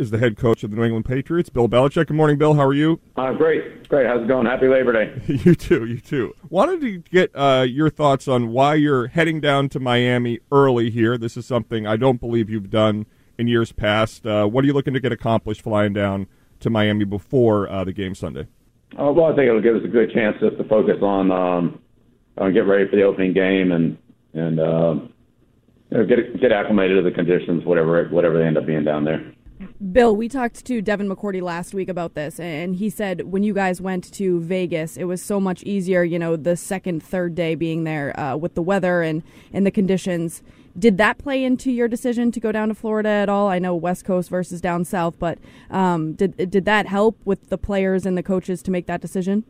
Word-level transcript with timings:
is 0.00 0.10
the 0.10 0.18
head 0.18 0.36
coach 0.36 0.64
of 0.64 0.70
the 0.70 0.76
New 0.76 0.84
England 0.84 1.04
Patriots, 1.04 1.50
Bill 1.50 1.68
Belichick. 1.68 2.06
Good 2.06 2.16
morning, 2.16 2.38
Bill. 2.38 2.54
How 2.54 2.64
are 2.64 2.72
you? 2.72 2.98
Uh, 3.16 3.32
great, 3.34 3.86
great. 3.88 4.06
How's 4.06 4.22
it 4.22 4.28
going? 4.28 4.46
Happy 4.46 4.66
Labor 4.66 4.92
Day. 4.92 5.22
you 5.44 5.54
too, 5.54 5.84
you 5.84 6.00
too. 6.00 6.34
Wanted 6.48 6.80
to 6.80 6.98
get 6.98 7.30
uh, 7.34 7.66
your 7.68 7.90
thoughts 7.90 8.26
on 8.26 8.48
why 8.48 8.74
you're 8.74 9.08
heading 9.08 9.40
down 9.40 9.68
to 9.68 9.78
Miami 9.78 10.40
early 10.50 10.90
here. 10.90 11.18
This 11.18 11.36
is 11.36 11.44
something 11.44 11.86
I 11.86 11.96
don't 11.96 12.18
believe 12.18 12.48
you've 12.48 12.70
done 12.70 13.04
in 13.38 13.46
years 13.46 13.72
past. 13.72 14.26
Uh, 14.26 14.46
what 14.46 14.64
are 14.64 14.66
you 14.66 14.72
looking 14.72 14.94
to 14.94 15.00
get 15.00 15.12
accomplished 15.12 15.60
flying 15.60 15.92
down 15.92 16.26
to 16.60 16.70
Miami 16.70 17.04
before 17.04 17.70
uh, 17.70 17.84
the 17.84 17.92
game 17.92 18.14
Sunday? 18.14 18.46
Uh, 18.98 19.12
well, 19.12 19.26
I 19.26 19.36
think 19.36 19.48
it'll 19.48 19.60
give 19.60 19.76
us 19.76 19.82
a 19.84 19.88
good 19.88 20.12
chance 20.12 20.36
just 20.40 20.56
to 20.56 20.64
focus 20.64 20.96
on 21.02 21.30
um, 21.30 21.80
on 22.38 22.54
get 22.54 22.60
ready 22.60 22.88
for 22.88 22.96
the 22.96 23.02
opening 23.02 23.34
game 23.34 23.70
and 23.70 23.98
and 24.32 24.58
uh, 24.58 24.94
you 25.90 25.98
know, 25.98 26.06
get 26.06 26.40
get 26.40 26.52
acclimated 26.52 26.96
to 26.96 27.08
the 27.08 27.14
conditions, 27.14 27.64
whatever 27.66 28.08
whatever 28.08 28.38
they 28.38 28.46
end 28.46 28.56
up 28.56 28.66
being 28.66 28.84
down 28.84 29.04
there. 29.04 29.34
Bill, 29.92 30.14
we 30.16 30.28
talked 30.28 30.64
to 30.66 30.80
Devin 30.80 31.08
McCourty 31.08 31.42
last 31.42 31.74
week 31.74 31.88
about 31.88 32.14
this, 32.14 32.40
and 32.40 32.76
he 32.76 32.88
said 32.88 33.32
when 33.32 33.42
you 33.42 33.52
guys 33.52 33.80
went 33.80 34.10
to 34.14 34.40
Vegas, 34.40 34.96
it 34.96 35.04
was 35.04 35.22
so 35.22 35.40
much 35.40 35.62
easier, 35.64 36.02
you 36.02 36.18
know, 36.18 36.36
the 36.36 36.56
second, 36.56 37.02
third 37.02 37.34
day 37.34 37.54
being 37.54 37.84
there 37.84 38.18
uh, 38.18 38.36
with 38.36 38.54
the 38.54 38.62
weather 38.62 39.02
and, 39.02 39.22
and 39.52 39.66
the 39.66 39.70
conditions. 39.70 40.42
Did 40.78 40.98
that 40.98 41.18
play 41.18 41.44
into 41.44 41.70
your 41.70 41.88
decision 41.88 42.30
to 42.32 42.40
go 42.40 42.52
down 42.52 42.68
to 42.68 42.74
Florida 42.74 43.08
at 43.08 43.28
all? 43.28 43.48
I 43.48 43.58
know 43.58 43.74
West 43.74 44.04
Coast 44.04 44.30
versus 44.30 44.60
down 44.60 44.84
south, 44.84 45.18
but 45.18 45.38
um, 45.70 46.12
did 46.12 46.50
did 46.50 46.64
that 46.64 46.86
help 46.86 47.18
with 47.24 47.50
the 47.50 47.58
players 47.58 48.06
and 48.06 48.16
the 48.16 48.22
coaches 48.22 48.62
to 48.62 48.70
make 48.70 48.86
that 48.86 49.00
decision? 49.00 49.44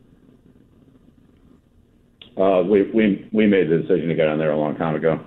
Uh, 2.35 2.63
we 2.65 2.83
we 2.91 3.29
we 3.31 3.45
made 3.45 3.69
the 3.69 3.77
decision 3.77 4.09
to 4.09 4.15
go 4.15 4.25
down 4.25 4.39
there 4.39 4.51
a 4.51 4.57
long 4.57 4.75
time 4.75 4.95
ago. 4.95 5.23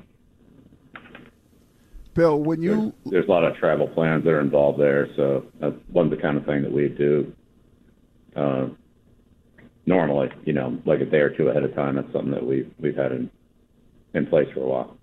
Bill, 2.14 2.40
when 2.40 2.62
you 2.62 2.94
there's, 3.04 3.12
there's 3.12 3.28
a 3.28 3.30
lot 3.30 3.44
of 3.44 3.56
travel 3.56 3.88
plans 3.88 4.24
that 4.24 4.30
are 4.30 4.40
involved 4.40 4.80
there, 4.80 5.08
so 5.16 5.46
that 5.60 5.74
wasn't 5.90 6.16
the 6.16 6.22
kind 6.22 6.36
of 6.36 6.46
thing 6.46 6.62
that 6.62 6.72
we 6.72 6.88
do 6.88 7.34
uh, 8.36 8.68
normally. 9.84 10.30
You 10.44 10.52
know, 10.52 10.80
like 10.86 11.00
a 11.00 11.06
day 11.06 11.18
or 11.18 11.30
two 11.30 11.48
ahead 11.48 11.64
of 11.64 11.74
time. 11.74 11.96
That's 11.96 12.12
something 12.12 12.30
that 12.30 12.46
we've 12.46 12.72
we've 12.78 12.96
had 12.96 13.12
in 13.12 13.30
in 14.14 14.26
place 14.26 14.48
for 14.54 14.60
a 14.60 14.68
while. 14.68 14.96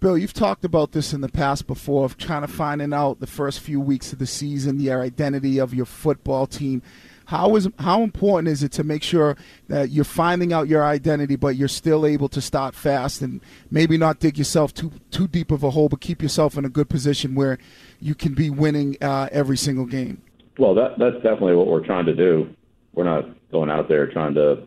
Bill, 0.00 0.16
you've 0.16 0.32
talked 0.32 0.64
about 0.64 0.92
this 0.92 1.12
in 1.12 1.22
the 1.22 1.28
past 1.28 1.66
before 1.66 2.04
of 2.04 2.16
trying 2.16 2.42
to 2.42 2.48
finding 2.48 2.92
out 2.92 3.18
the 3.18 3.26
first 3.26 3.58
few 3.58 3.80
weeks 3.80 4.12
of 4.12 4.20
the 4.20 4.26
season, 4.26 4.78
the 4.78 4.92
identity 4.92 5.58
of 5.58 5.74
your 5.74 5.86
football 5.86 6.46
team. 6.46 6.82
How 7.28 7.56
is 7.56 7.68
how 7.78 8.04
important 8.04 8.48
is 8.48 8.62
it 8.62 8.72
to 8.72 8.84
make 8.84 9.02
sure 9.02 9.36
that 9.68 9.90
you're 9.90 10.04
finding 10.04 10.54
out 10.54 10.66
your 10.66 10.82
identity, 10.82 11.36
but 11.36 11.56
you're 11.56 11.68
still 11.68 12.06
able 12.06 12.30
to 12.30 12.40
start 12.40 12.74
fast 12.74 13.20
and 13.20 13.42
maybe 13.70 13.98
not 13.98 14.18
dig 14.18 14.38
yourself 14.38 14.72
too 14.72 14.92
too 15.10 15.28
deep 15.28 15.50
of 15.50 15.62
a 15.62 15.68
hole, 15.68 15.90
but 15.90 16.00
keep 16.00 16.22
yourself 16.22 16.56
in 16.56 16.64
a 16.64 16.70
good 16.70 16.88
position 16.88 17.34
where 17.34 17.58
you 18.00 18.14
can 18.14 18.32
be 18.32 18.48
winning 18.48 18.96
uh, 19.02 19.28
every 19.30 19.58
single 19.58 19.84
game? 19.84 20.22
Well, 20.58 20.74
that 20.76 20.98
that's 20.98 21.16
definitely 21.16 21.54
what 21.54 21.66
we're 21.66 21.84
trying 21.84 22.06
to 22.06 22.14
do. 22.14 22.48
We're 22.94 23.04
not 23.04 23.26
going 23.52 23.68
out 23.68 23.90
there 23.90 24.10
trying 24.10 24.32
to 24.32 24.66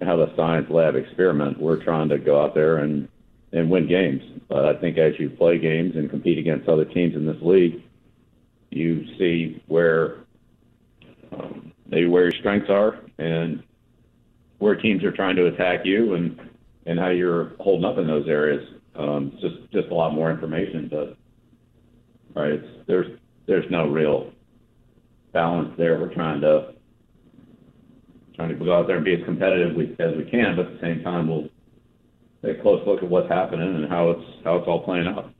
have 0.00 0.20
a 0.20 0.34
science 0.36 0.70
lab 0.70 0.96
experiment. 0.96 1.60
We're 1.60 1.84
trying 1.84 2.08
to 2.08 2.16
go 2.16 2.42
out 2.42 2.54
there 2.54 2.78
and 2.78 3.06
and 3.52 3.68
win 3.68 3.86
games. 3.86 4.22
But 4.48 4.64
I 4.64 4.74
think 4.80 4.96
as 4.96 5.20
you 5.20 5.28
play 5.28 5.58
games 5.58 5.96
and 5.96 6.08
compete 6.08 6.38
against 6.38 6.66
other 6.66 6.86
teams 6.86 7.14
in 7.14 7.26
this 7.26 7.42
league, 7.42 7.82
you 8.70 9.04
see 9.18 9.62
where 9.66 10.24
um, 11.30 11.72
maybe 11.86 12.06
where 12.06 12.24
your 12.24 12.40
strengths 12.40 12.70
are 12.70 13.00
and 13.18 13.62
where 14.58 14.74
teams 14.74 15.04
are 15.04 15.12
trying 15.12 15.36
to 15.36 15.46
attack 15.46 15.80
you 15.84 16.14
and 16.14 16.40
and 16.86 16.98
how 16.98 17.08
you're 17.08 17.52
holding 17.60 17.84
up 17.84 17.98
in 17.98 18.06
those 18.06 18.28
areas. 18.28 18.66
Um, 18.94 19.36
just 19.40 19.70
just 19.72 19.88
a 19.88 19.94
lot 19.94 20.14
more 20.14 20.30
information, 20.30 20.88
but 20.90 21.16
right, 22.34 22.60
there's 22.86 23.18
there's 23.46 23.68
no 23.70 23.88
real 23.88 24.30
balance 25.32 25.74
there. 25.76 25.98
We're 25.98 26.14
trying 26.14 26.40
to 26.42 26.74
trying 28.36 28.50
to 28.50 28.54
go 28.54 28.74
out 28.74 28.86
there 28.86 28.96
and 28.96 29.04
be 29.04 29.14
as 29.14 29.24
competitive 29.24 29.72
as 29.72 30.16
we 30.16 30.30
can, 30.30 30.56
but 30.56 30.66
at 30.66 30.72
the 30.74 30.80
same 30.80 31.02
time, 31.02 31.28
we'll 31.28 31.48
take 32.44 32.58
a 32.58 32.62
close 32.62 32.82
look 32.86 33.02
at 33.02 33.08
what's 33.08 33.28
happening 33.28 33.74
and 33.74 33.88
how 33.88 34.10
it's 34.10 34.44
how 34.44 34.56
it's 34.56 34.68
all 34.68 34.84
playing 34.84 35.06
out. 35.06 35.33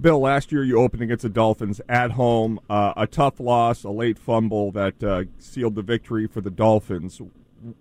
Bill, 0.00 0.20
last 0.20 0.52
year 0.52 0.62
you 0.62 0.78
opened 0.78 1.02
against 1.02 1.22
the 1.22 1.28
Dolphins 1.28 1.80
at 1.88 2.12
home, 2.12 2.60
uh, 2.70 2.92
a 2.96 3.06
tough 3.08 3.40
loss, 3.40 3.82
a 3.82 3.90
late 3.90 4.16
fumble 4.16 4.70
that 4.70 5.02
uh, 5.02 5.24
sealed 5.38 5.74
the 5.74 5.82
victory 5.82 6.28
for 6.28 6.40
the 6.40 6.50
Dolphins. 6.50 7.20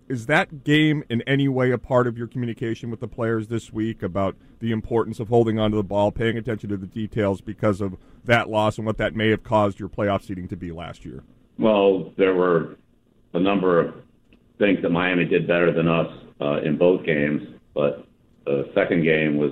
Is 0.09 0.25
that 0.25 0.63
game 0.63 1.03
in 1.11 1.21
any 1.23 1.47
way 1.47 1.69
a 1.69 1.77
part 1.77 2.07
of 2.07 2.17
your 2.17 2.25
communication 2.25 2.89
with 2.89 3.01
the 3.01 3.07
players 3.07 3.49
this 3.49 3.71
week 3.71 4.01
about 4.01 4.35
the 4.59 4.71
importance 4.71 5.19
of 5.19 5.29
holding 5.29 5.59
onto 5.59 5.77
the 5.77 5.83
ball, 5.83 6.11
paying 6.11 6.37
attention 6.37 6.69
to 6.69 6.77
the 6.77 6.87
details 6.87 7.39
because 7.39 7.81
of 7.81 7.97
that 8.25 8.49
loss 8.49 8.79
and 8.79 8.87
what 8.87 8.97
that 8.97 9.15
may 9.15 9.29
have 9.29 9.43
caused 9.43 9.79
your 9.79 9.87
playoff 9.87 10.23
seeding 10.23 10.47
to 10.47 10.55
be 10.55 10.71
last 10.71 11.05
year? 11.05 11.23
Well, 11.59 12.11
there 12.17 12.33
were 12.33 12.77
a 13.35 13.39
number 13.39 13.79
of 13.79 13.93
things 14.57 14.81
that 14.81 14.89
Miami 14.89 15.25
did 15.25 15.45
better 15.45 15.71
than 15.71 15.87
us 15.87 16.11
uh, 16.41 16.61
in 16.61 16.79
both 16.79 17.05
games, 17.05 17.43
but 17.75 18.07
the 18.45 18.71
second 18.73 19.03
game 19.03 19.37
was 19.37 19.51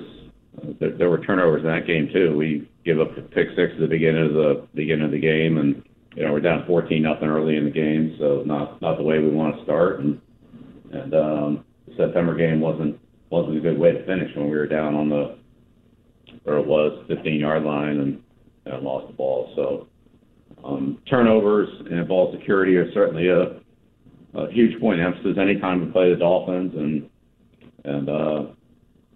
there, 0.80 0.96
there 0.96 1.10
were 1.10 1.18
turnovers 1.18 1.62
in 1.62 1.68
that 1.68 1.86
game 1.86 2.08
too. 2.12 2.36
We 2.36 2.68
give 2.84 3.00
up 3.00 3.14
the 3.14 3.22
pick 3.22 3.48
six 3.56 3.72
at 3.74 3.80
the 3.80 3.86
beginning 3.86 4.26
of 4.26 4.32
the 4.32 4.66
beginning 4.74 5.04
of 5.04 5.10
the 5.10 5.20
game, 5.20 5.58
and 5.58 5.82
you 6.14 6.24
know 6.24 6.32
we're 6.32 6.40
down 6.40 6.64
14 6.66 7.02
nothing 7.02 7.28
early 7.28 7.56
in 7.56 7.64
the 7.64 7.70
game, 7.70 8.16
so 8.18 8.42
not 8.46 8.80
not 8.80 8.96
the 8.96 9.02
way 9.02 9.18
we 9.18 9.30
want 9.30 9.56
to 9.56 9.64
start. 9.64 10.00
And 10.00 10.20
and 10.92 11.14
um, 11.14 11.64
the 11.86 11.94
September 11.96 12.34
game 12.34 12.60
wasn't 12.60 12.98
wasn't 13.30 13.58
a 13.58 13.60
good 13.60 13.78
way 13.78 13.92
to 13.92 14.06
finish 14.06 14.34
when 14.36 14.50
we 14.50 14.56
were 14.56 14.66
down 14.66 14.94
on 14.94 15.08
the 15.08 15.36
or 16.46 16.58
it 16.58 16.66
was 16.66 17.04
15 17.08 17.40
yard 17.40 17.64
line 17.64 17.98
and, 18.00 18.22
and 18.66 18.82
lost 18.82 19.08
the 19.08 19.12
ball. 19.12 19.52
So 19.56 19.88
um, 20.64 21.00
turnovers 21.08 21.68
and 21.90 22.06
ball 22.08 22.36
security 22.38 22.76
are 22.76 22.90
certainly 22.92 23.28
a, 23.28 23.60
a 24.38 24.50
huge 24.52 24.80
point 24.80 25.00
emphasis 25.00 25.36
anytime 25.40 25.84
we 25.84 25.92
play 25.92 26.10
the 26.10 26.16
Dolphins, 26.16 26.72
and 26.74 27.10
and 27.84 28.08
uh, 28.08 28.42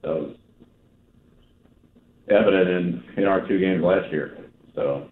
that 0.02 0.14
was 0.14 0.36
evident 2.30 2.68
in, 2.68 3.22
in 3.22 3.24
our 3.24 3.46
two 3.46 3.58
games 3.58 3.82
last 3.82 4.10
year. 4.10 4.38
So 4.74 5.08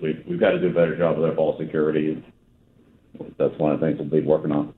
we've, 0.00 0.22
we've 0.28 0.40
got 0.40 0.50
to 0.50 0.60
do 0.60 0.68
a 0.68 0.72
better 0.72 0.96
job 0.96 1.16
with 1.16 1.28
our 1.28 1.34
ball 1.34 1.56
security. 1.58 2.24
That's 3.38 3.56
one 3.58 3.72
of 3.72 3.80
the 3.80 3.86
things 3.86 3.98
we'll 3.98 4.08
be 4.08 4.26
working 4.26 4.52
on. 4.52 4.74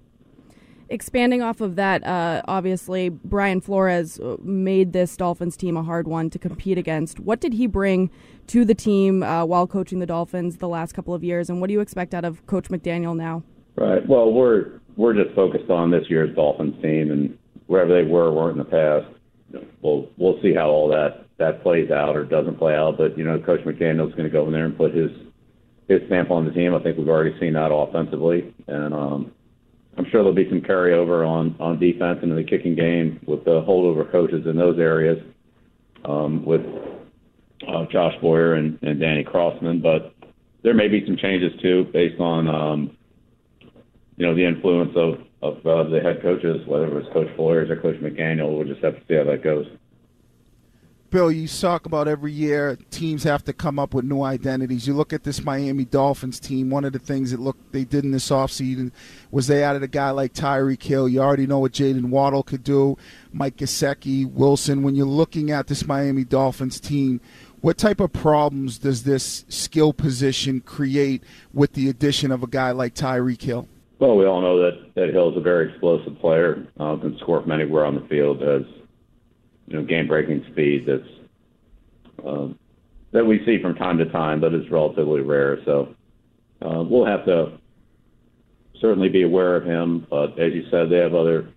Expanding 0.90 1.40
off 1.40 1.62
of 1.62 1.76
that, 1.76 2.04
uh, 2.06 2.42
obviously, 2.46 3.08
Brian 3.08 3.62
Flores 3.62 4.20
made 4.42 4.92
this 4.92 5.16
Dolphins 5.16 5.56
team 5.56 5.78
a 5.78 5.82
hard 5.82 6.06
one 6.06 6.28
to 6.28 6.38
compete 6.38 6.76
against. 6.76 7.18
What 7.20 7.40
did 7.40 7.54
he 7.54 7.66
bring 7.66 8.10
to 8.48 8.66
the 8.66 8.74
team 8.74 9.22
uh, 9.22 9.46
while 9.46 9.66
coaching 9.66 9.98
the 9.98 10.06
Dolphins 10.06 10.58
the 10.58 10.68
last 10.68 10.92
couple 10.92 11.14
of 11.14 11.24
years, 11.24 11.48
and 11.48 11.60
what 11.60 11.68
do 11.68 11.72
you 11.72 11.80
expect 11.80 12.12
out 12.12 12.24
of 12.26 12.46
Coach 12.46 12.68
McDaniel 12.68 13.16
now? 13.16 13.42
Right. 13.76 14.06
Well, 14.06 14.30
we're 14.32 14.80
we're 14.96 15.14
just 15.14 15.34
focused 15.34 15.70
on 15.70 15.90
this 15.90 16.04
year's 16.10 16.34
Dolphins 16.36 16.80
team, 16.82 17.10
and 17.10 17.38
wherever 17.66 17.94
they 17.94 18.08
were 18.08 18.30
weren't 18.30 18.58
in 18.58 18.58
the 18.58 18.64
past. 18.64 19.66
We'll 19.80 20.10
we'll 20.18 20.40
see 20.42 20.52
how 20.54 20.68
all 20.68 20.88
that 20.88 21.23
that 21.38 21.62
plays 21.62 21.90
out 21.90 22.16
or 22.16 22.24
doesn't 22.24 22.58
play 22.58 22.74
out. 22.74 22.96
But 22.98 23.18
you 23.18 23.24
know, 23.24 23.38
Coach 23.38 23.60
McDaniel's 23.60 24.14
going 24.14 24.24
to 24.24 24.30
go 24.30 24.46
in 24.46 24.52
there 24.52 24.64
and 24.64 24.76
put 24.76 24.94
his 24.94 25.10
his 25.88 26.00
stamp 26.06 26.30
on 26.30 26.44
the 26.44 26.52
team. 26.52 26.74
I 26.74 26.82
think 26.82 26.96
we've 26.96 27.08
already 27.08 27.38
seen 27.38 27.54
that 27.54 27.72
offensively, 27.72 28.54
and 28.66 28.94
um, 28.94 29.32
I'm 29.96 30.04
sure 30.04 30.22
there'll 30.22 30.34
be 30.34 30.48
some 30.48 30.60
carryover 30.60 31.26
on 31.26 31.56
on 31.60 31.78
defense 31.78 32.20
and 32.22 32.30
in 32.30 32.36
the 32.36 32.44
kicking 32.44 32.74
game 32.74 33.20
with 33.26 33.44
the 33.44 33.62
holdover 33.62 34.10
coaches 34.10 34.46
in 34.46 34.56
those 34.56 34.78
areas 34.78 35.18
um, 36.04 36.44
with 36.44 36.62
uh, 37.68 37.86
Josh 37.90 38.14
Boyer 38.20 38.54
and, 38.54 38.78
and 38.82 39.00
Danny 39.00 39.24
Crossman. 39.24 39.80
But 39.80 40.14
there 40.62 40.74
may 40.74 40.88
be 40.88 41.04
some 41.06 41.16
changes 41.16 41.52
too, 41.60 41.86
based 41.92 42.20
on 42.20 42.48
um, 42.48 42.96
you 44.16 44.26
know 44.26 44.34
the 44.34 44.44
influence 44.44 44.92
of 44.96 45.20
of 45.42 45.66
uh, 45.66 45.90
the 45.90 46.00
head 46.00 46.22
coaches, 46.22 46.66
whether 46.66 46.86
it 46.86 46.94
was 46.94 47.04
Coach 47.12 47.28
Flores 47.36 47.70
or 47.70 47.76
Coach 47.76 48.00
McDaniel. 48.00 48.56
We'll 48.56 48.66
just 48.66 48.82
have 48.82 48.94
to 48.94 49.02
see 49.06 49.14
how 49.14 49.24
that 49.24 49.44
goes. 49.44 49.66
Bill, 51.14 51.30
you 51.30 51.46
talk 51.46 51.86
about 51.86 52.08
every 52.08 52.32
year 52.32 52.76
teams 52.90 53.22
have 53.22 53.44
to 53.44 53.52
come 53.52 53.78
up 53.78 53.94
with 53.94 54.04
new 54.04 54.22
identities. 54.22 54.88
You 54.88 54.94
look 54.94 55.12
at 55.12 55.22
this 55.22 55.44
Miami 55.44 55.84
Dolphins 55.84 56.40
team. 56.40 56.70
One 56.70 56.84
of 56.84 56.92
the 56.92 56.98
things 56.98 57.30
that 57.30 57.38
look 57.38 57.56
they 57.70 57.84
did 57.84 58.02
in 58.02 58.10
this 58.10 58.30
offseason 58.30 58.90
was 59.30 59.46
they 59.46 59.62
added 59.62 59.84
a 59.84 59.86
guy 59.86 60.10
like 60.10 60.32
Tyreek 60.34 60.82
Hill. 60.82 61.08
You 61.08 61.20
already 61.20 61.46
know 61.46 61.60
what 61.60 61.70
Jaylen 61.70 62.06
Waddle 62.06 62.42
could 62.42 62.64
do, 62.64 62.98
Mike 63.32 63.58
Gesicki, 63.58 64.28
Wilson. 64.28 64.82
When 64.82 64.96
you're 64.96 65.06
looking 65.06 65.52
at 65.52 65.68
this 65.68 65.86
Miami 65.86 66.24
Dolphins 66.24 66.80
team, 66.80 67.20
what 67.60 67.78
type 67.78 68.00
of 68.00 68.12
problems 68.12 68.78
does 68.78 69.04
this 69.04 69.44
skill 69.48 69.92
position 69.92 70.62
create 70.62 71.22
with 71.52 71.74
the 71.74 71.88
addition 71.88 72.32
of 72.32 72.42
a 72.42 72.48
guy 72.48 72.72
like 72.72 72.96
Tyreek 72.96 73.42
Hill? 73.42 73.68
Well, 74.00 74.16
we 74.16 74.26
all 74.26 74.40
know 74.40 74.60
that 74.62 74.92
that 74.96 75.10
Hill 75.10 75.30
is 75.30 75.36
a 75.36 75.40
very 75.40 75.70
explosive 75.70 76.18
player. 76.18 76.66
Uh, 76.80 76.96
can 76.96 77.16
score 77.18 77.40
from 77.40 77.52
anywhere 77.52 77.84
on 77.84 77.94
the 77.94 78.04
field. 78.08 78.42
Has 78.42 78.64
you 79.66 79.76
know, 79.76 79.84
game-breaking 79.84 80.44
speed 80.52 80.86
that's 80.86 81.08
um, 82.26 82.58
that 83.12 83.24
we 83.24 83.44
see 83.46 83.60
from 83.62 83.74
time 83.74 83.98
to 83.98 84.06
time, 84.06 84.40
but 84.40 84.52
it's 84.54 84.70
relatively 84.70 85.20
rare. 85.20 85.58
So 85.64 85.94
uh, 86.60 86.82
we'll 86.82 87.06
have 87.06 87.24
to 87.26 87.58
certainly 88.80 89.08
be 89.08 89.22
aware 89.22 89.56
of 89.56 89.64
him. 89.64 90.06
But 90.10 90.38
as 90.38 90.52
you 90.52 90.64
said, 90.70 90.90
they 90.90 90.98
have 90.98 91.14
other 91.14 91.48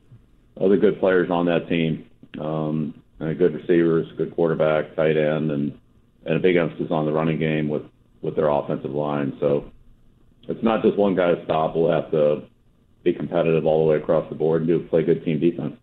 other 0.60 0.78
good 0.78 1.00
players 1.00 1.30
on 1.30 1.46
that 1.46 1.68
team, 1.68 2.10
um, 2.40 3.02
and 3.20 3.38
good 3.38 3.54
receivers, 3.54 4.08
good 4.18 4.34
quarterback, 4.36 4.96
tight 4.96 5.18
end, 5.18 5.52
and 5.52 5.78
and 6.26 6.36
a 6.36 6.40
big 6.40 6.56
emphasis 6.56 6.88
on 6.92 7.06
the 7.06 7.12
running 7.12 7.40
game 7.40 7.70
with 7.70 7.84
with 8.22 8.36
their 8.36 8.50
offensive 8.50 8.92
line. 8.92 9.36
So 9.40 9.72
it's 10.48 10.64
not 10.64 10.84
just 10.84 10.98
one 10.98 11.16
guy 11.16 11.34
to 11.34 11.44
stop. 11.46 11.76
We'll 11.76 11.92
have 11.92 12.12
to 12.12 12.44
be 13.04 13.14
competitive 13.14 13.66
all 13.66 13.86
the 13.86 13.92
way 13.92 13.98
across 13.98 14.28
the 14.30 14.36
board 14.36 14.62
and 14.62 14.68
do 14.68 14.88
play 14.88 15.04
good 15.04 15.24
team 15.24 15.40
defense. 15.40 15.76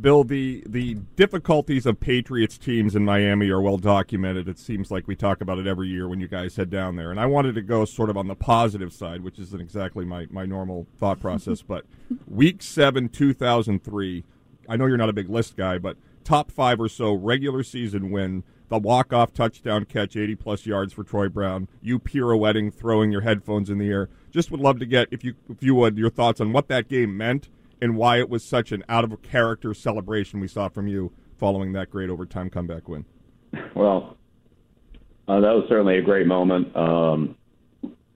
Bill, 0.00 0.24
the 0.24 0.62
the 0.66 0.94
difficulties 1.16 1.86
of 1.86 2.00
Patriots 2.00 2.58
teams 2.58 2.94
in 2.94 3.04
Miami 3.04 3.48
are 3.50 3.60
well 3.60 3.78
documented. 3.78 4.48
It 4.48 4.58
seems 4.58 4.90
like 4.90 5.06
we 5.06 5.16
talk 5.16 5.40
about 5.40 5.58
it 5.58 5.66
every 5.66 5.88
year 5.88 6.08
when 6.08 6.20
you 6.20 6.28
guys 6.28 6.56
head 6.56 6.70
down 6.70 6.96
there. 6.96 7.10
And 7.10 7.18
I 7.18 7.26
wanted 7.26 7.54
to 7.54 7.62
go 7.62 7.84
sort 7.84 8.10
of 8.10 8.16
on 8.16 8.26
the 8.26 8.34
positive 8.34 8.92
side, 8.92 9.22
which 9.22 9.38
isn't 9.38 9.60
exactly 9.60 10.04
my, 10.04 10.26
my 10.30 10.44
normal 10.44 10.86
thought 10.98 11.20
process. 11.20 11.62
but 11.62 11.84
week 12.26 12.62
seven, 12.62 13.08
two 13.08 13.32
thousand 13.32 13.82
three, 13.82 14.24
I 14.68 14.76
know 14.76 14.86
you're 14.86 14.96
not 14.96 15.08
a 15.08 15.14
big 15.14 15.30
list 15.30 15.56
guy, 15.56 15.78
but 15.78 15.96
top 16.24 16.50
five 16.50 16.80
or 16.80 16.88
so 16.88 17.12
regular 17.14 17.62
season 17.62 18.10
win, 18.10 18.44
the 18.68 18.78
walk 18.78 19.12
off 19.12 19.32
touchdown 19.32 19.84
catch, 19.86 20.16
eighty 20.16 20.34
plus 20.34 20.66
yards 20.66 20.92
for 20.92 21.04
Troy 21.04 21.28
Brown, 21.28 21.68
you 21.80 21.98
pirouetting, 21.98 22.70
throwing 22.70 23.12
your 23.12 23.22
headphones 23.22 23.70
in 23.70 23.78
the 23.78 23.88
air. 23.88 24.08
Just 24.30 24.50
would 24.50 24.60
love 24.60 24.78
to 24.80 24.86
get 24.86 25.08
if 25.10 25.24
you 25.24 25.34
if 25.48 25.62
you 25.62 25.74
would 25.76 25.96
your 25.96 26.10
thoughts 26.10 26.40
on 26.40 26.52
what 26.52 26.68
that 26.68 26.88
game 26.88 27.16
meant 27.16 27.48
and 27.80 27.96
why 27.96 28.18
it 28.18 28.28
was 28.28 28.44
such 28.44 28.72
an 28.72 28.82
out 28.88 29.04
of 29.04 29.22
character 29.22 29.74
celebration 29.74 30.40
we 30.40 30.48
saw 30.48 30.68
from 30.68 30.86
you 30.86 31.12
following 31.36 31.72
that 31.72 31.90
great 31.90 32.10
overtime 32.10 32.50
comeback 32.50 32.88
win. 32.88 33.04
Well, 33.74 34.16
uh, 35.28 35.40
that 35.40 35.52
was 35.52 35.64
certainly 35.68 35.98
a 35.98 36.02
great 36.02 36.26
moment. 36.26 36.74
Um, 36.76 37.36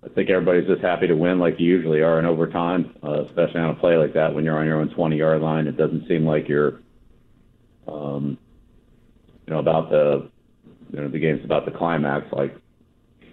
I 0.03 0.09
think 0.15 0.31
everybody's 0.31 0.67
just 0.67 0.81
happy 0.81 1.07
to 1.09 1.15
win 1.15 1.39
like 1.39 1.61
you 1.61 1.67
usually 1.67 2.01
are 2.01 2.19
in 2.19 2.25
overtime, 2.25 2.97
uh, 3.03 3.25
especially 3.25 3.61
on 3.61 3.71
a 3.71 3.75
play 3.75 3.97
like 3.97 4.15
that 4.15 4.35
when 4.35 4.45
you're 4.45 4.59
on 4.59 4.67
your 4.67 4.81
own 4.81 4.89
20 4.91 5.17
yard 5.17 5.43
line. 5.43 5.67
It 5.67 5.77
doesn't 5.77 6.09
seem 6.09 6.25
like 6.25 6.49
you're, 6.49 6.81
um, 7.87 8.39
you 9.47 9.53
know, 9.53 9.59
about 9.59 9.91
the, 9.91 10.31
you 10.91 11.01
know, 11.01 11.09
the 11.09 11.19
game's 11.19 11.45
about 11.45 11.67
the 11.67 11.71
climax 11.71 12.27
like 12.33 12.57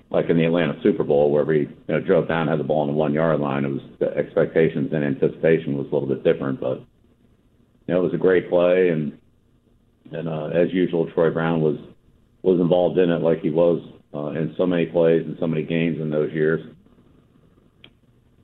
like 0.09 0.30
in 0.30 0.38
the 0.38 0.45
Atlanta 0.45 0.80
Super 0.81 1.04
Bowl 1.04 1.31
where 1.31 1.44
we 1.44 1.59
you 1.59 1.75
know, 1.88 2.00
drove 2.00 2.27
down, 2.27 2.48
had 2.48 2.59
the 2.59 2.63
ball 2.63 2.81
on 2.81 2.88
the 2.88 2.94
one 2.94 3.13
yard 3.13 3.39
line. 3.39 3.65
It 3.65 3.69
was 3.69 3.81
the 4.00 4.07
expectations 4.15 4.92
and 4.94 5.04
anticipation 5.04 5.77
was 5.77 5.88
a 5.88 5.94
little 5.94 6.07
bit 6.07 6.24
different, 6.24 6.59
but 6.59 6.80
you 7.88 7.94
know, 7.94 8.00
it 8.00 8.04
was 8.04 8.13
a 8.13 8.18
great 8.18 8.50
play 8.50 8.89
and 8.89 9.18
and 10.12 10.30
uh, 10.30 10.48
as 10.48 10.71
usual, 10.71 11.09
Troy 11.12 11.30
Brown 11.30 11.62
was 11.62 11.77
was 12.42 12.59
involved 12.59 12.98
in 12.98 13.09
it 13.09 13.21
like 13.21 13.42
he 13.42 13.50
was 13.50 13.81
uh, 14.13 14.27
in 14.27 14.54
so 14.57 14.65
many 14.65 14.86
plays 14.86 15.24
and 15.25 15.36
so 15.39 15.48
many 15.48 15.63
games 15.63 16.00
in 16.00 16.09
those 16.09 16.31
years. 16.31 16.65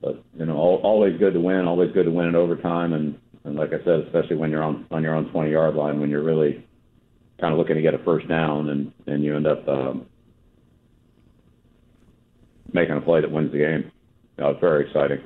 But 0.02 0.22
you 0.38 0.44
know, 0.44 0.56
all, 0.56 0.80
always 0.82 1.18
good 1.18 1.32
to 1.32 1.40
win, 1.40 1.66
always 1.66 1.92
good 1.92 2.04
to 2.04 2.10
win 2.10 2.26
in 2.26 2.34
overtime, 2.34 2.92
and 2.92 3.18
and 3.44 3.56
like 3.56 3.70
I 3.72 3.82
said, 3.84 4.00
especially 4.00 4.36
when 4.36 4.50
you're 4.50 4.62
on 4.62 4.86
on 4.90 5.02
your 5.02 5.14
own 5.14 5.30
20 5.30 5.50
yard 5.50 5.74
line, 5.74 6.00
when 6.00 6.10
you're 6.10 6.22
really 6.22 6.66
kind 7.40 7.52
of 7.52 7.58
looking 7.58 7.76
to 7.76 7.82
get 7.82 7.94
a 7.94 7.98
first 7.98 8.28
down, 8.28 8.68
and 8.68 8.92
and 9.06 9.24
you 9.24 9.36
end 9.36 9.46
up 9.46 9.66
um, 9.68 10.06
making 12.72 12.96
a 12.96 13.00
play 13.00 13.20
that 13.20 13.30
wins 13.30 13.52
the 13.52 13.58
game. 13.58 13.90
It's 14.38 14.60
very 14.60 14.86
exciting. 14.86 15.20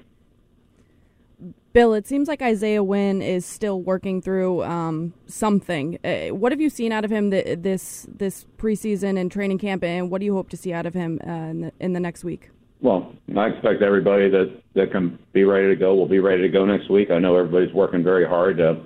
Bill, 1.73 1.95
it 1.95 2.07
seems 2.07 2.29
like 2.29 2.43
Isaiah 2.43 2.83
Wynn 2.83 3.23
is 3.23 3.47
still 3.47 3.81
working 3.81 4.21
through 4.21 4.65
um, 4.65 5.15
something. 5.27 5.99
Uh, 6.03 6.35
what 6.35 6.51
have 6.51 6.61
you 6.61 6.71
seen 6.71 6.93
out 6.93 7.05
of 7.05 7.11
him 7.13 7.31
th- 7.31 7.61
this 7.61 8.07
this 8.13 8.47
preseason 8.57 9.19
and 9.19 9.31
training 9.31 9.59
camp, 9.59 9.85
and 9.85 10.11
what 10.11 10.21
do 10.21 10.25
you 10.25 10.35
hope 10.35 10.49
to 10.51 10.57
see 10.57 10.73
out 10.73 10.87
of 10.87 10.95
him 10.95 11.21
uh, 11.27 11.31
in, 11.31 11.61
the, 11.61 11.73
in 11.79 11.93
the 11.93 12.01
next 12.01 12.25
week? 12.25 12.51
Well, 12.81 13.13
I 13.37 13.47
expect 13.47 13.83
everybody 13.83 14.29
that 14.31 14.63
that 14.75 14.91
can 14.91 15.19
be 15.33 15.45
ready 15.45 15.69
to 15.69 15.77
go 15.77 15.95
will 15.95 16.09
be 16.09 16.21
ready 16.21 16.43
to 16.43 16.49
go 16.49 16.65
next 16.65 16.89
week. 16.89 17.11
I 17.11 17.19
know 17.19 17.37
everybody's 17.37 17.75
working 17.75 18.03
very 18.03 18.27
hard 18.27 18.57
to 18.59 18.81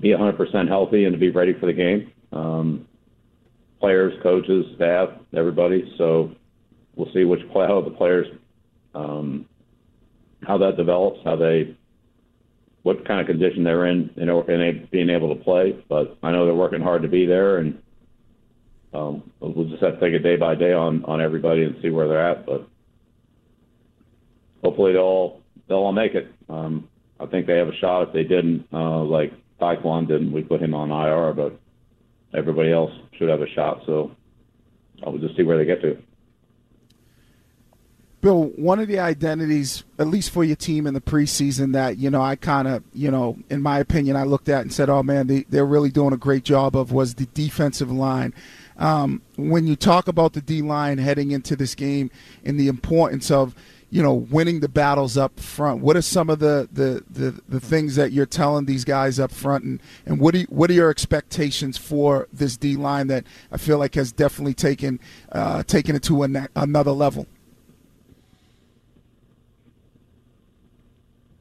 be 0.00 0.10
100% 0.10 0.68
healthy 0.68 1.04
and 1.04 1.12
to 1.12 1.18
be 1.18 1.30
ready 1.30 1.54
for 1.58 1.66
the 1.66 1.72
game. 1.72 2.12
Um, 2.32 2.88
players, 3.80 4.14
coaches, 4.22 4.64
staff, 4.76 5.10
everybody. 5.34 5.92
So 5.98 6.32
we'll 6.96 7.12
see 7.12 7.24
which 7.24 7.40
play, 7.52 7.66
how 7.66 7.80
the 7.80 7.90
players, 7.90 8.26
um, 8.94 9.46
how 10.46 10.58
that 10.58 10.76
develops, 10.76 11.20
how 11.24 11.36
they, 11.36 11.76
what 12.82 13.06
kind 13.06 13.20
of 13.20 13.26
condition 13.26 13.64
they're 13.64 13.86
in, 13.86 14.10
you 14.16 14.26
know, 14.26 14.42
and 14.42 14.90
being 14.90 15.10
able 15.10 15.34
to 15.34 15.42
play. 15.42 15.76
But 15.88 16.18
I 16.22 16.32
know 16.32 16.44
they're 16.44 16.54
working 16.54 16.82
hard 16.82 17.02
to 17.02 17.08
be 17.08 17.26
there, 17.26 17.58
and 17.58 17.80
um, 18.92 19.30
we'll 19.40 19.68
just 19.68 19.82
have 19.82 19.94
to 19.94 20.00
take 20.00 20.14
it 20.14 20.20
day 20.20 20.36
by 20.36 20.54
day 20.54 20.72
on 20.72 21.04
on 21.04 21.20
everybody 21.20 21.62
and 21.62 21.76
see 21.80 21.90
where 21.90 22.08
they're 22.08 22.30
at. 22.30 22.44
But 22.44 22.68
hopefully 24.62 24.92
they'll 24.92 25.02
all 25.02 25.40
they'll 25.68 25.78
all 25.78 25.92
make 25.92 26.14
it. 26.14 26.32
Um, 26.48 26.88
I 27.20 27.26
think 27.26 27.46
they 27.46 27.56
have 27.56 27.68
a 27.68 27.76
shot. 27.76 28.08
If 28.08 28.12
they 28.12 28.24
didn't, 28.24 28.66
uh, 28.72 29.02
like 29.04 29.32
Tyquan 29.60 30.08
didn't, 30.08 30.32
we 30.32 30.42
put 30.42 30.60
him 30.60 30.74
on 30.74 30.90
IR, 30.90 31.32
but 31.32 31.58
everybody 32.36 32.72
else 32.72 32.90
should 33.16 33.28
have 33.28 33.42
a 33.42 33.48
shot. 33.54 33.82
So 33.86 34.10
I'll 35.06 35.16
just 35.18 35.36
see 35.36 35.44
where 35.44 35.56
they 35.56 35.64
get 35.64 35.80
to. 35.82 36.02
Bill, 38.22 38.44
one 38.54 38.78
of 38.78 38.86
the 38.86 39.00
identities, 39.00 39.82
at 39.98 40.06
least 40.06 40.30
for 40.30 40.44
your 40.44 40.54
team 40.54 40.86
in 40.86 40.94
the 40.94 41.00
preseason, 41.00 41.72
that 41.72 41.98
you 41.98 42.08
know 42.08 42.22
I 42.22 42.36
kind 42.36 42.68
of, 42.68 42.84
you 42.94 43.10
know, 43.10 43.36
in 43.50 43.60
my 43.60 43.80
opinion, 43.80 44.14
I 44.14 44.22
looked 44.22 44.48
at 44.48 44.62
and 44.62 44.72
said, 44.72 44.88
"Oh 44.88 45.02
man, 45.02 45.26
they, 45.26 45.42
they're 45.48 45.66
really 45.66 45.90
doing 45.90 46.12
a 46.14 46.16
great 46.16 46.44
job." 46.44 46.76
Of 46.76 46.92
was 46.92 47.16
the 47.16 47.26
defensive 47.26 47.90
line. 47.90 48.32
Um, 48.78 49.22
when 49.36 49.66
you 49.66 49.74
talk 49.74 50.06
about 50.06 50.34
the 50.34 50.40
D 50.40 50.62
line 50.62 50.98
heading 50.98 51.32
into 51.32 51.56
this 51.56 51.74
game 51.74 52.12
and 52.44 52.60
the 52.60 52.68
importance 52.68 53.28
of, 53.28 53.56
you 53.90 54.02
know, 54.04 54.14
winning 54.14 54.60
the 54.60 54.68
battles 54.68 55.16
up 55.16 55.40
front, 55.40 55.82
what 55.82 55.96
are 55.96 56.02
some 56.02 56.30
of 56.30 56.38
the 56.38 56.68
the, 56.72 57.02
the, 57.10 57.42
the 57.48 57.58
things 57.58 57.96
that 57.96 58.12
you're 58.12 58.24
telling 58.24 58.66
these 58.66 58.84
guys 58.84 59.18
up 59.18 59.32
front, 59.32 59.64
and, 59.64 59.82
and 60.06 60.20
what 60.20 60.34
do 60.34 60.46
what 60.48 60.70
are 60.70 60.74
your 60.74 60.90
expectations 60.90 61.76
for 61.76 62.28
this 62.32 62.56
D 62.56 62.76
line 62.76 63.08
that 63.08 63.24
I 63.50 63.56
feel 63.56 63.78
like 63.78 63.96
has 63.96 64.12
definitely 64.12 64.54
taken 64.54 65.00
uh, 65.32 65.64
taken 65.64 65.96
it 65.96 66.04
to 66.04 66.22
a, 66.22 66.48
another 66.54 66.92
level? 66.92 67.26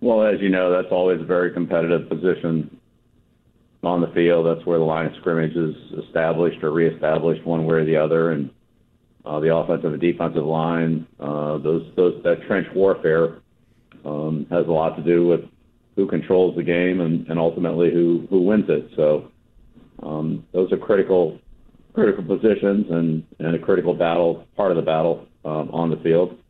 Well, 0.02 0.24
as 0.24 0.42
you 0.42 0.50
know, 0.50 0.72
that's 0.72 0.92
always 0.92 1.22
a 1.22 1.26
very 1.26 1.52
competitive 1.52 2.10
position 2.10 2.80
on 3.84 4.02
the 4.02 4.08
field. 4.08 4.48
That's 4.48 4.66
where 4.66 4.80
the 4.80 4.84
line 4.84 5.06
of 5.06 5.16
scrimmage 5.20 5.56
is 5.56 5.76
established 6.06 6.64
or 6.64 6.72
reestablished 6.72 7.46
one 7.46 7.66
way 7.66 7.76
or 7.76 7.86
the 7.86 7.98
other. 7.98 8.32
And 8.32 8.50
uh, 9.24 9.40
the 9.40 9.56
offensive 9.56 9.94
and 9.94 10.02
defensive 10.02 10.44
line, 10.44 11.06
uh, 11.20 11.60
those, 11.60 11.92
those, 11.96 12.22
that 12.24 12.42
trench 12.48 12.68
warfare 12.74 13.42
um, 14.04 14.48
has 14.50 14.66
a 14.66 14.72
lot 14.72 14.96
to 14.98 15.04
do 15.04 15.28
with 15.28 15.42
who 15.96 16.08
controls 16.08 16.56
the 16.56 16.64
game 16.64 17.00
and, 17.02 17.28
and 17.28 17.38
ultimately 17.38 17.92
who, 17.92 18.26
who 18.32 18.42
wins 18.42 18.66
it. 18.70 18.90
So 18.96 19.30
um, 20.02 20.48
those 20.52 20.72
are 20.72 20.78
critical 20.78 21.40
critical 21.94 22.24
positions 22.24 22.86
and, 22.90 23.22
and 23.40 23.54
a 23.54 23.60
critical 23.60 23.94
battle, 23.94 24.48
part 24.56 24.72
of 24.72 24.78
the 24.78 24.82
battle 24.82 25.28
um, 25.44 25.70
on 25.74 25.90
the 25.90 25.98
field 25.98 26.41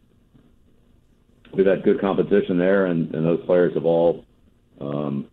we've 1.61 1.69
had 1.69 1.83
good 1.83 2.01
competition 2.01 2.57
there, 2.57 2.87
and, 2.87 3.13
and 3.13 3.25
those 3.25 3.45
players 3.45 3.73
have 3.75 3.85
all 3.85 4.25
um, 4.79 5.27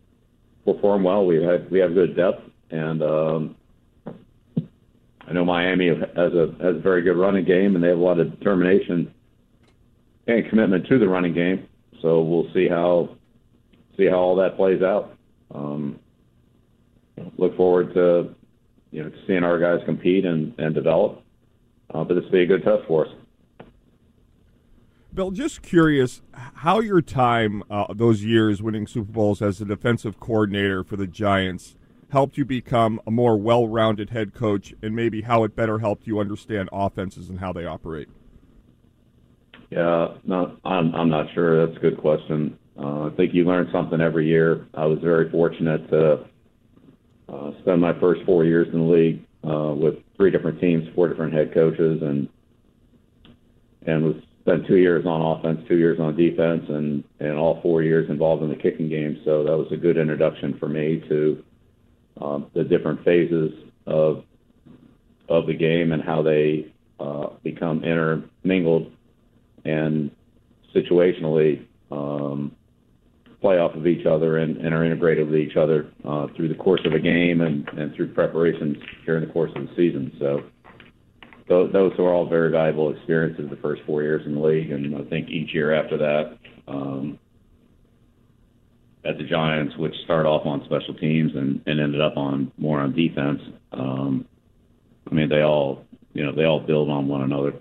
performed 0.64 1.04
well. 1.04 1.24
We 1.24 1.42
had 1.42 1.70
we 1.70 1.78
have 1.78 1.94
good 1.94 2.14
depth, 2.14 2.42
and 2.70 3.02
um, 3.02 3.56
I 4.06 5.32
know 5.32 5.44
Miami 5.44 5.88
has 5.88 6.32
a 6.34 6.54
has 6.60 6.76
a 6.76 6.80
very 6.80 7.02
good 7.02 7.16
running 7.16 7.46
game, 7.46 7.74
and 7.74 7.82
they 7.82 7.88
have 7.88 7.98
a 7.98 8.02
lot 8.02 8.20
of 8.20 8.38
determination 8.38 9.14
and 10.26 10.48
commitment 10.50 10.86
to 10.88 10.98
the 10.98 11.08
running 11.08 11.32
game. 11.32 11.66
So 12.02 12.20
we'll 12.20 12.52
see 12.52 12.68
how 12.68 13.16
see 13.96 14.06
how 14.06 14.18
all 14.18 14.36
that 14.36 14.56
plays 14.56 14.82
out. 14.82 15.16
Um, 15.54 15.98
look 17.38 17.56
forward 17.56 17.94
to 17.94 18.34
you 18.90 19.02
know 19.02 19.10
seeing 19.26 19.44
our 19.44 19.58
guys 19.58 19.84
compete 19.86 20.26
and, 20.26 20.54
and 20.58 20.74
develop. 20.74 21.22
Uh, 21.92 22.04
but 22.04 22.14
this 22.14 22.24
will 22.24 22.32
be 22.32 22.42
a 22.42 22.46
good 22.46 22.64
test 22.64 22.86
for 22.86 23.06
us. 23.06 23.12
Bill, 25.12 25.30
just 25.30 25.62
curious 25.62 26.22
how 26.32 26.80
your 26.80 27.00
time, 27.00 27.62
uh, 27.70 27.92
those 27.94 28.22
years 28.22 28.62
winning 28.62 28.86
Super 28.86 29.10
Bowls 29.10 29.40
as 29.40 29.60
a 29.60 29.64
defensive 29.64 30.20
coordinator 30.20 30.84
for 30.84 30.96
the 30.96 31.06
Giants, 31.06 31.76
helped 32.10 32.38
you 32.38 32.44
become 32.44 33.00
a 33.06 33.10
more 33.10 33.36
well 33.36 33.66
rounded 33.66 34.10
head 34.10 34.34
coach, 34.34 34.74
and 34.82 34.94
maybe 34.94 35.22
how 35.22 35.44
it 35.44 35.56
better 35.56 35.78
helped 35.78 36.06
you 36.06 36.20
understand 36.20 36.68
offenses 36.72 37.28
and 37.28 37.40
how 37.40 37.52
they 37.52 37.64
operate. 37.64 38.08
Yeah, 39.70 40.14
no, 40.24 40.56
I'm, 40.64 40.94
I'm 40.94 41.10
not 41.10 41.26
sure. 41.34 41.66
That's 41.66 41.76
a 41.76 41.80
good 41.80 41.98
question. 41.98 42.58
Uh, 42.78 43.06
I 43.06 43.10
think 43.16 43.34
you 43.34 43.44
learn 43.44 43.68
something 43.72 44.00
every 44.00 44.26
year. 44.26 44.66
I 44.74 44.86
was 44.86 44.98
very 45.00 45.30
fortunate 45.30 45.88
to 45.90 46.24
uh, 47.28 47.50
spend 47.60 47.80
my 47.80 47.98
first 47.98 48.24
four 48.24 48.44
years 48.44 48.68
in 48.72 48.78
the 48.78 48.86
league 48.86 49.24
uh, 49.44 49.74
with 49.74 49.96
three 50.16 50.30
different 50.30 50.60
teams, 50.60 50.88
four 50.94 51.08
different 51.08 51.32
head 51.34 51.52
coaches, 51.52 52.02
and 52.02 52.28
and 53.86 54.04
was 54.04 54.16
spent 54.48 54.66
two 54.66 54.76
years 54.76 55.04
on 55.04 55.20
offense, 55.20 55.60
two 55.68 55.76
years 55.76 56.00
on 56.00 56.16
defense, 56.16 56.64
and 56.68 57.04
and 57.20 57.36
all 57.36 57.60
four 57.60 57.82
years 57.82 58.08
involved 58.08 58.42
in 58.42 58.48
the 58.48 58.56
kicking 58.56 58.88
game. 58.88 59.20
So 59.24 59.44
that 59.44 59.56
was 59.56 59.68
a 59.72 59.76
good 59.76 59.98
introduction 59.98 60.56
for 60.58 60.68
me 60.68 61.02
to 61.08 61.44
um, 62.20 62.50
the 62.54 62.64
different 62.64 63.04
phases 63.04 63.52
of 63.86 64.24
of 65.28 65.46
the 65.46 65.54
game 65.54 65.92
and 65.92 66.02
how 66.02 66.22
they 66.22 66.72
uh, 66.98 67.28
become 67.42 67.84
intermingled 67.84 68.90
and 69.64 70.10
situationally 70.74 71.66
um, 71.90 72.54
play 73.40 73.58
off 73.58 73.74
of 73.74 73.86
each 73.86 74.06
other 74.06 74.38
and, 74.38 74.56
and 74.56 74.74
are 74.74 74.84
integrated 74.84 75.28
with 75.28 75.38
each 75.38 75.56
other 75.56 75.92
uh, 76.08 76.26
through 76.34 76.48
the 76.48 76.54
course 76.54 76.80
of 76.84 76.92
a 76.92 76.98
game 76.98 77.40
and, 77.42 77.68
and 77.78 77.94
through 77.94 78.12
preparations 78.12 78.76
during 79.04 79.24
the 79.24 79.32
course 79.32 79.50
of 79.54 79.62
the 79.68 79.74
season. 79.76 80.16
So 80.18 80.42
those, 81.48 81.72
those 81.72 81.92
were 81.98 82.12
all 82.12 82.28
very 82.28 82.50
valuable 82.50 82.94
experiences 82.94 83.48
the 83.50 83.56
first 83.56 83.82
four 83.86 84.02
years 84.02 84.24
in 84.26 84.34
the 84.34 84.40
league, 84.40 84.70
and 84.70 84.94
I 84.96 85.02
think 85.08 85.28
each 85.28 85.54
year 85.54 85.74
after 85.74 85.96
that, 85.98 86.38
um, 86.66 87.18
at 89.04 89.16
the 89.16 89.24
Giants, 89.24 89.76
which 89.76 89.94
started 90.04 90.28
off 90.28 90.44
on 90.44 90.62
special 90.64 90.94
teams 90.94 91.32
and, 91.34 91.62
and 91.66 91.80
ended 91.80 92.00
up 92.00 92.16
on 92.16 92.52
more 92.58 92.80
on 92.80 92.92
defense. 92.94 93.40
Um, 93.72 94.26
I 95.10 95.14
mean, 95.14 95.28
they 95.28 95.42
all, 95.42 95.84
you 96.12 96.24
know, 96.24 96.32
they 96.32 96.44
all 96.44 96.60
build 96.60 96.90
on 96.90 97.08
one 97.08 97.22
another. 97.22 97.54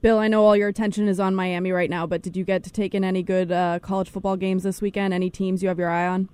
Bill, 0.00 0.18
I 0.18 0.28
know 0.28 0.44
all 0.44 0.56
your 0.56 0.68
attention 0.68 1.08
is 1.08 1.18
on 1.18 1.34
Miami 1.34 1.72
right 1.72 1.90
now, 1.90 2.06
but 2.06 2.22
did 2.22 2.36
you 2.36 2.44
get 2.44 2.62
to 2.64 2.70
take 2.70 2.94
in 2.94 3.04
any 3.04 3.22
good 3.22 3.50
uh, 3.50 3.78
college 3.80 4.08
football 4.08 4.36
games 4.36 4.62
this 4.62 4.80
weekend? 4.80 5.12
Any 5.12 5.28
teams 5.28 5.62
you 5.62 5.68
have 5.68 5.78
your 5.78 5.90
eye 5.90 6.06
on? 6.06 6.28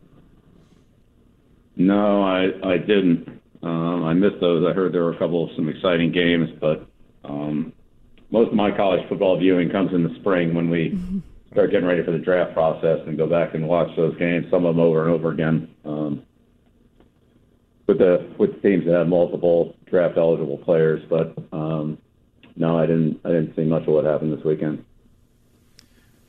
No, 1.76 2.22
I 2.22 2.50
I 2.62 2.78
didn't. 2.78 3.40
Um, 3.64 4.04
I 4.04 4.12
missed 4.12 4.40
those. 4.40 4.66
I 4.68 4.74
heard 4.74 4.92
there 4.92 5.04
were 5.04 5.14
a 5.14 5.18
couple 5.18 5.44
of 5.44 5.56
some 5.56 5.70
exciting 5.70 6.12
games, 6.12 6.50
but 6.60 6.86
um, 7.24 7.72
most 8.30 8.48
of 8.48 8.54
my 8.54 8.70
college 8.70 9.00
football 9.08 9.38
viewing 9.38 9.70
comes 9.70 9.94
in 9.94 10.04
the 10.04 10.14
spring 10.20 10.54
when 10.54 10.68
we 10.68 10.98
start 11.52 11.70
getting 11.70 11.86
ready 11.86 12.04
for 12.04 12.10
the 12.10 12.18
draft 12.18 12.52
process 12.52 12.98
and 13.06 13.16
go 13.16 13.26
back 13.26 13.54
and 13.54 13.66
watch 13.66 13.88
those 13.96 14.16
games, 14.18 14.44
some 14.50 14.66
of 14.66 14.76
them 14.76 14.84
over 14.84 15.04
and 15.04 15.14
over 15.14 15.30
again. 15.30 15.74
Um, 15.84 16.22
with 17.86 17.98
the 17.98 18.30
with 18.38 18.62
teams 18.62 18.84
that 18.86 18.94
have 18.94 19.08
multiple 19.08 19.76
draft 19.86 20.16
eligible 20.18 20.58
players, 20.58 21.02
but 21.08 21.34
um, 21.52 21.98
no, 22.56 22.78
I 22.78 22.86
didn't. 22.86 23.20
I 23.24 23.28
didn't 23.28 23.56
see 23.56 23.64
much 23.64 23.82
of 23.82 23.88
what 23.88 24.04
happened 24.04 24.36
this 24.36 24.44
weekend. 24.44 24.84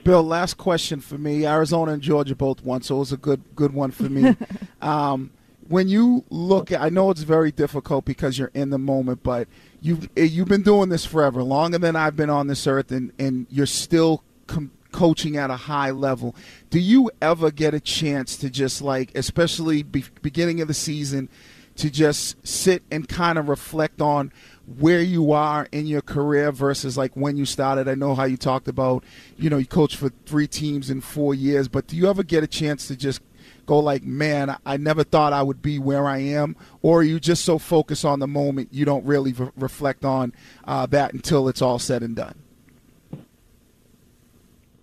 Bill, 0.04 0.24
last 0.24 0.56
question 0.56 1.00
for 1.00 1.18
me. 1.18 1.46
Arizona 1.46 1.94
and 1.94 2.02
Georgia 2.02 2.36
both 2.36 2.64
won, 2.64 2.82
so 2.82 2.98
it 2.98 3.00
was 3.00 3.12
a 3.12 3.18
good 3.18 3.42
good 3.56 3.74
one 3.74 3.92
for 3.92 4.04
me. 4.04 4.36
um, 4.82 5.32
when 5.68 5.88
you 5.88 6.24
look 6.30 6.72
at, 6.72 6.82
I 6.82 6.90
know 6.90 7.10
it's 7.10 7.24
very 7.24 7.52
difficult 7.52 8.06
because 8.06 8.38
you're 8.38 8.52
in 8.54 8.70
the 8.70 8.78
moment, 8.78 9.24
but 9.24 9.48
you've 9.82 10.10
eh, 10.16 10.24
you've 10.24 10.48
been 10.48 10.64
doing 10.64 10.90
this 10.90 11.06
forever, 11.06 11.44
longer 11.44 11.78
than 11.78 11.96
I've 11.96 12.16
been 12.16 12.30
on 12.30 12.48
this 12.48 12.68
earth, 12.68 12.92
and 12.92 13.12
and 13.18 13.48
you're 13.50 13.66
still 13.66 14.24
com- 14.48 14.72
coaching 14.92 15.38
at 15.38 15.50
a 15.50 15.56
high 15.56 15.92
level. 15.92 16.36
Do 16.70 16.80
you 16.80 17.12
ever 17.22 17.52
get 17.52 17.74
a 17.74 17.80
chance 17.80 18.38
to 18.38 18.50
just 18.50 18.82
like, 18.82 19.12
especially 19.16 19.84
be- 19.84 20.06
beginning 20.22 20.62
of 20.62 20.68
the 20.68 20.74
season, 20.74 21.30
to 21.78 21.90
just 21.90 22.46
sit 22.48 22.84
and 22.90 23.08
kind 23.08 23.38
of 23.38 23.50
reflect 23.50 24.02
on 24.02 24.32
where 24.80 25.02
you 25.02 25.32
are 25.32 25.68
in 25.72 25.86
your 25.86 26.02
career 26.02 26.52
versus 26.52 26.98
like 26.98 27.14
when 27.16 27.38
you 27.38 27.46
started. 27.46 27.88
I 27.88 27.96
know 27.96 28.16
how 28.16 28.24
you 28.24 28.38
talked 28.38 28.68
about, 28.68 29.04
you 29.38 29.50
know, 29.50 29.58
you 29.58 29.66
coached 29.66 29.98
for 29.98 30.10
three 30.26 30.48
teams 30.48 30.90
in 30.90 31.02
four 31.02 31.36
years, 31.36 31.68
but 31.68 31.88
do 31.88 31.96
you 31.96 32.10
ever 32.10 32.24
get 32.24 32.44
a 32.44 32.48
chance 32.48 32.88
to 32.88 32.96
just 32.96 33.22
go 33.66 33.80
like, 33.80 34.04
man, 34.04 34.56
I 34.66 34.78
never 34.78 35.04
thought 35.04 35.34
I 35.34 35.44
would 35.44 35.62
be 35.62 35.80
where 35.80 36.08
I 36.08 36.20
am, 36.20 36.56
or 36.82 37.04
you 37.04 37.20
just 37.20 37.44
so 37.46 37.58
focused 37.58 38.06
on 38.06 38.20
the 38.20 38.28
moment 38.28 38.70
you 38.72 38.86
don't 38.86 39.06
really 39.06 39.34
re- 39.34 39.52
reflect 39.56 40.06
on 40.06 40.34
uh, 40.66 40.86
that 40.88 41.14
until 41.14 41.48
it's 41.48 41.62
all 41.62 41.80
said 41.80 42.04
and 42.04 42.16
done? 42.16 42.36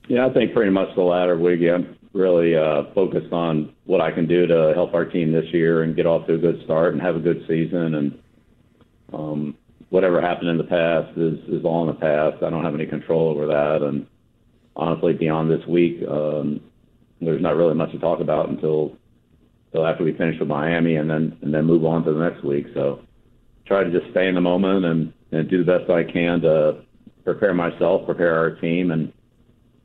Yeah, 0.09 0.27
I 0.27 0.33
think 0.33 0.53
pretty 0.53 0.71
much 0.71 0.95
the 0.95 1.03
latter, 1.03 1.39
Wiggy. 1.39 1.71
I'm 1.71 1.97
really 2.13 2.57
uh, 2.57 2.85
focused 2.95 3.33
on 3.33 3.73
what 3.85 4.01
I 4.01 4.11
can 4.11 4.27
do 4.27 4.47
to 4.47 4.73
help 4.75 4.95
our 4.95 5.05
team 5.05 5.33
this 5.33 5.47
year 5.53 5.83
and 5.83 5.97
get 5.97 6.07
off 6.07 6.27
to 6.27 6.35
a 6.35 6.39
good 6.39 6.63
start 6.65 6.93
and 6.93 7.03
have 7.03 7.17
a 7.17 7.21
good 7.21 7.45
season. 7.49 7.95
And 7.95 8.23
um, 9.13 9.57
whatever 9.89 10.21
happened 10.21 10.49
in 10.49 10.59
the 10.59 10.65
past 10.65 11.17
is, 11.17 11.39
is 11.49 11.65
all 11.65 11.89
in 11.89 11.95
the 11.95 12.01
past. 12.01 12.43
I 12.43 12.51
don't 12.51 12.65
have 12.65 12.75
any 12.75 12.87
control 12.87 13.31
over 13.31 13.47
that. 13.47 13.83
And 13.83 14.07
honestly, 14.77 15.15
beyond 15.15 15.51
this 15.51 15.67
week, 15.67 16.03
um, 16.07 16.61
there's 17.27 17.43
not 17.43 17.57
really 17.57 17.75
much 17.75 17.93
to 17.93 17.99
talk 17.99 18.21
about 18.21 18.49
until 18.49 18.97
until 19.67 19.87
after 19.87 20.05
we 20.05 20.13
finish 20.13 20.39
with 20.39 20.49
Miami 20.49 20.97
and 20.97 21.09
then 21.09 21.39
and 21.43 21.53
then 21.53 21.65
move 21.65 21.85
on 21.85 22.05
to 22.05 22.13
the 22.13 22.21
next 22.21 22.45
week. 22.45 22.67
So 22.75 23.01
try 23.67 23.85
to 23.85 23.91
just 23.91 24.11
stay 24.11 24.29
in 24.29 24.35
the 24.35 24.41
moment 24.41 24.85
and, 24.85 25.13
and 25.31 25.49
do 25.49 25.65
the 25.65 25.79
best 25.79 25.91
I 25.91 26.05
can 26.05 26.41
to 26.43 26.83
prepare 27.25 27.55
myself, 27.55 28.05
prepare 28.07 28.37
our 28.37 28.51
team, 28.57 28.91
and 28.91 29.13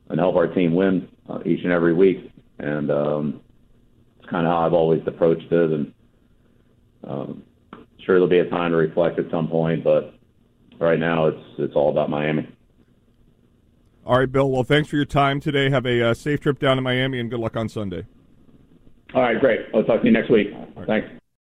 and 0.10 0.20
help 0.20 0.36
our 0.36 0.48
team 0.48 0.74
win 0.74 1.08
uh, 1.30 1.40
each 1.46 1.64
and 1.64 1.72
every 1.72 1.94
week. 1.94 2.32
And 2.60 2.90
um, 2.90 3.42
it's 4.20 4.30
kind 4.30 4.48
of 4.48 4.52
how 4.52 4.66
I've 4.66 4.74
always 4.74 5.02
approached 5.06 5.52
it. 5.52 5.72
And 5.72 5.94
um, 7.04 7.44
sure, 8.00 8.16
there'll 8.16 8.28
be 8.28 8.40
a 8.40 8.50
time 8.50 8.72
to 8.72 8.78
reflect 8.78 9.20
at 9.20 9.30
some 9.30 9.48
point, 9.48 9.84
but 9.84 10.16
right 10.80 11.00
now 11.00 11.28
it's 11.28 11.44
it's 11.58 11.76
all 11.76 11.90
about 11.90 12.10
Miami. 12.10 12.48
All 14.08 14.18
right, 14.18 14.32
Bill. 14.32 14.50
Well, 14.50 14.64
thanks 14.64 14.88
for 14.88 14.96
your 14.96 15.04
time 15.04 15.42
today. 15.42 15.70
Have 15.70 15.86
a 15.86 16.12
uh, 16.12 16.14
safe 16.14 16.40
trip 16.40 16.60
down 16.60 16.78
to 16.78 16.82
Miami, 16.82 17.20
and 17.20 17.30
good 17.30 17.42
luck 17.42 17.58
on 17.58 17.68
Sunday. 17.68 18.06
All 19.14 19.22
right, 19.22 19.38
great. 19.38 19.66
I'll 19.76 19.84
talk 19.84 20.00
to 20.00 20.06
you 20.06 20.14
next 20.14 20.30
week. 20.30 20.48
Thanks. 20.86 21.10